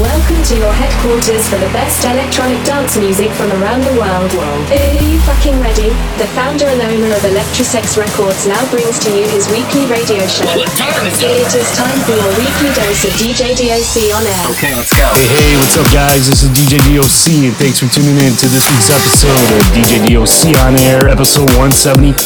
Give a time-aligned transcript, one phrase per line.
[0.00, 4.32] Welcome to your headquarters for the best electronic dance music from around the world.
[4.72, 5.92] Are you fucking ready?
[6.16, 10.48] The founder and owner of Electrosex Records now brings to you his weekly radio show.
[10.48, 14.44] It is time for your weekly dose of DJ DOC on air.
[14.56, 15.04] Okay, let's go.
[15.12, 16.24] Hey, hey, what's up, guys?
[16.24, 20.08] This is DJ DOC, and thanks for tuning in to this week's episode of DJ
[20.08, 22.24] DOC on Air, episode 175.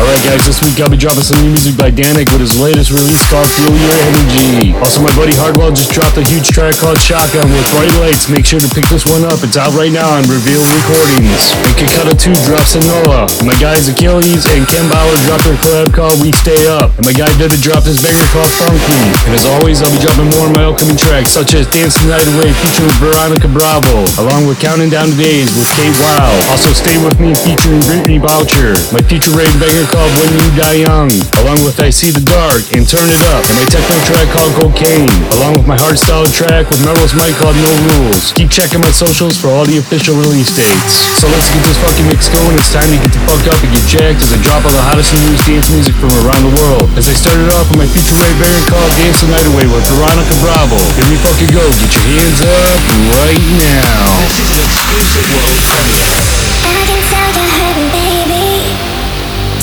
[0.00, 2.88] Alright, guys, this week I'll be dropping some new music by Dannic with his latest
[2.88, 4.72] release called Feel Your Energy.
[4.80, 8.30] Also, my buddy Hardwell just dropped a huge track called Shotgun with Bright Lights.
[8.30, 9.42] Make sure to pick this one up.
[9.42, 11.50] It's out right now on Revealed Recordings.
[11.66, 13.26] And Kikuta 2 drops Susanoo.
[13.42, 16.94] My guys Achilles and Ken Bauer dropped their collab called We Stay Up.
[16.94, 19.02] And my guy Didda dropped his banger called Funky.
[19.26, 22.06] And as always, I'll be dropping more of my upcoming tracks, such as Dance the
[22.06, 26.38] Night Away featuring Veronica Bravo, along with Counting Down the Days with Kate Wild.
[26.54, 28.78] Also, Stay With Me featuring Brittney Bouchard.
[28.94, 31.10] My future rave banger called When You Die Young,
[31.42, 33.42] along with I See the Dark and Turn It Up.
[33.42, 35.10] And my techno track called Cocaine,
[35.42, 38.36] along with my hardstyle track with Melrose Mike called No Rules.
[38.36, 40.92] Keep checking my socials for all the official release dates.
[41.16, 42.52] So let's get this fucking mix going.
[42.56, 44.84] It's time to get the fuck up and get jacked as I drop all the
[44.84, 46.84] hottest and newest dance music from around the world.
[47.00, 49.84] As I started off with my future rave banger called Dance the Night Away with
[49.88, 50.76] Veronica Bravo.
[51.00, 51.64] Here we fucking go.
[51.64, 52.80] Get your hands up
[53.24, 54.04] right now.
[54.20, 56.20] This is an exclusive world premiere.
[56.60, 58.48] I can tell you're hurting, baby.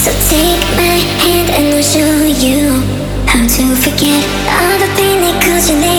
[0.02, 2.82] So take my hand and I'll show you
[3.30, 5.93] how to forget all the pain that caused you lately.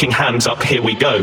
[0.00, 1.20] Fucking hands up, here we go.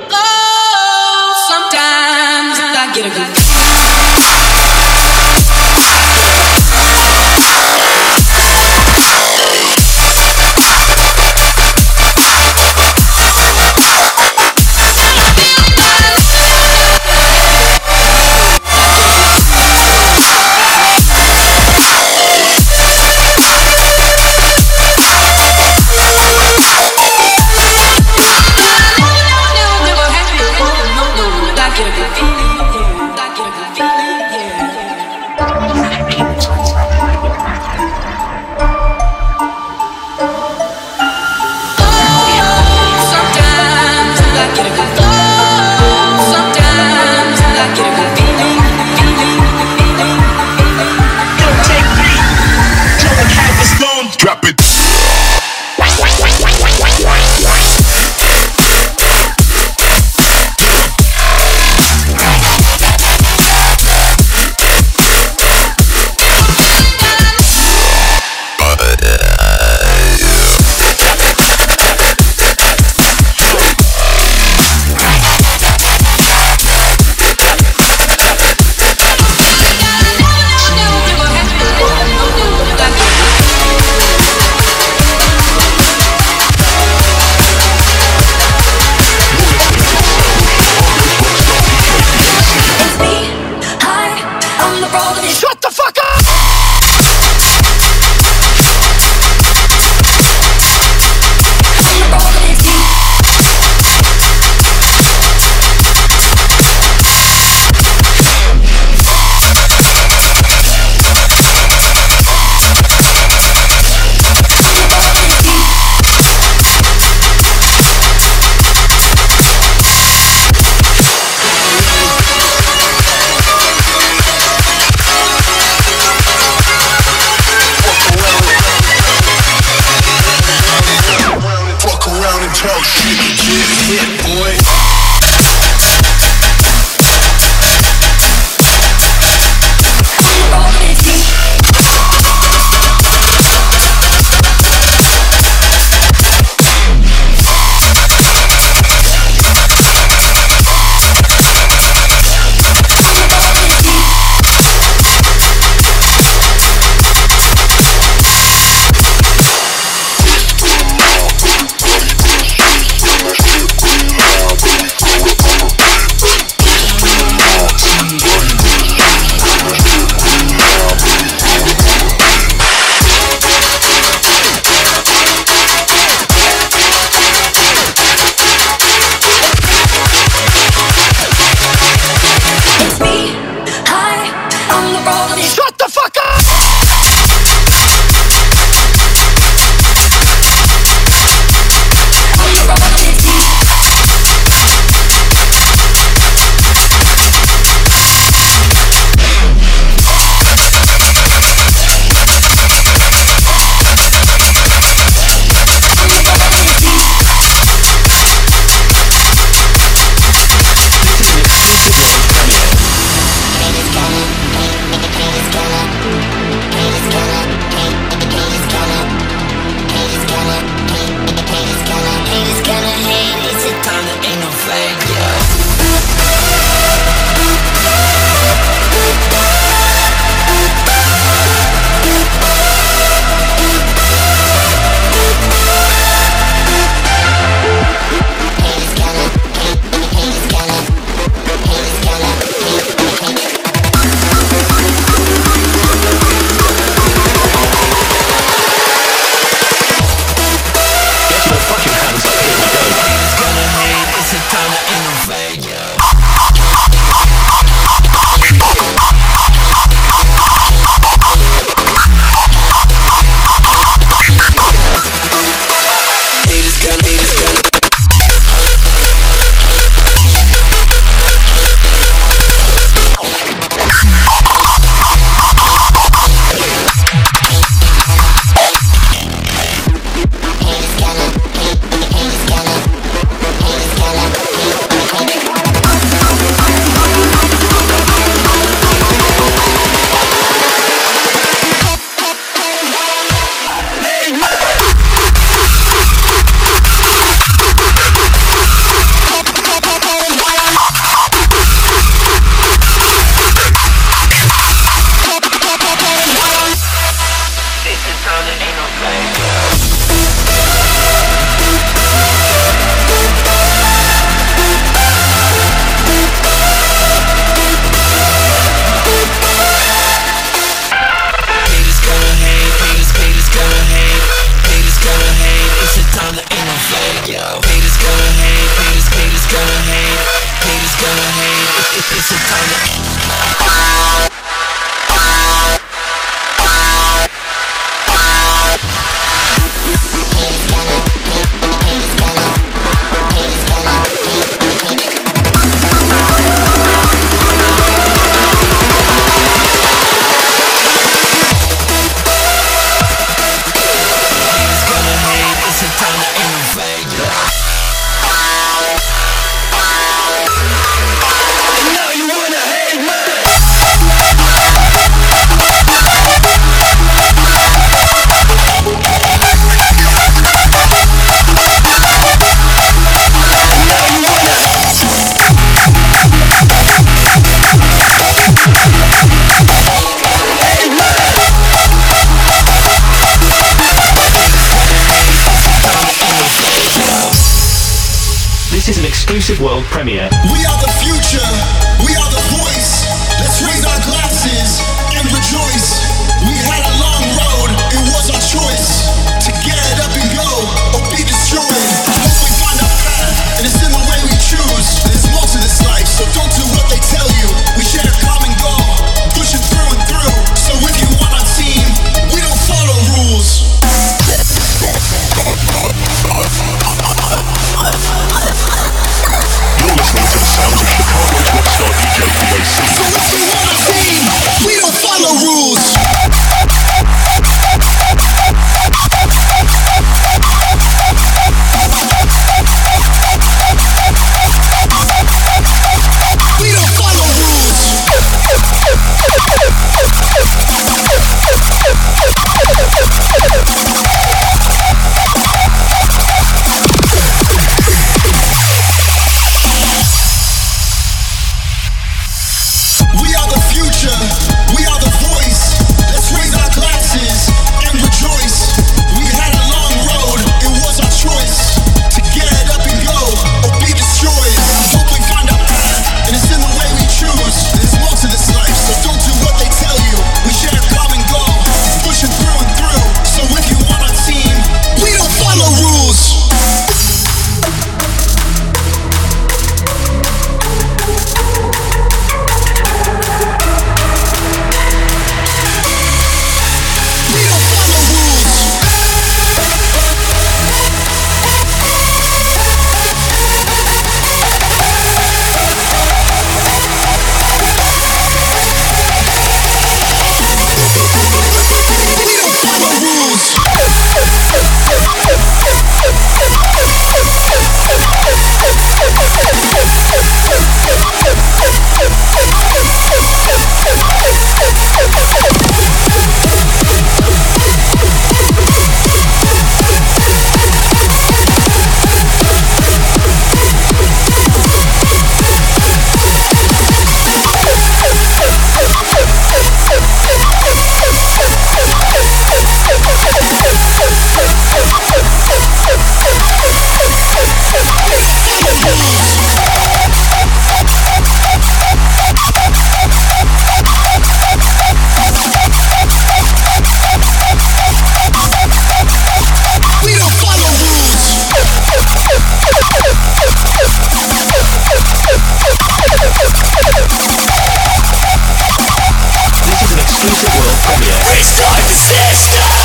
[561.97, 562.76] Exclusive